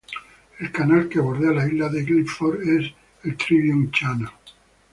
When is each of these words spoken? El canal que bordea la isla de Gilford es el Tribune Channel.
El 0.59 0.71
canal 0.71 1.07
que 1.07 1.19
bordea 1.19 1.51
la 1.51 1.67
isla 1.67 1.87
de 1.87 2.03
Gilford 2.03 2.63
es 2.63 2.91
el 3.23 3.37
Tribune 3.37 3.91
Channel. 3.91 4.29